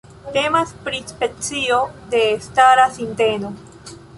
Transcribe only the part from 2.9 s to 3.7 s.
sinteno.